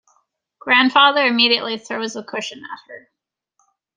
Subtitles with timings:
[0.57, 3.11] Grandfather immediately throws the cushion at her.